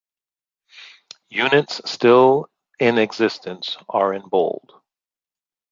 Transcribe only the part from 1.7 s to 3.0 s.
still in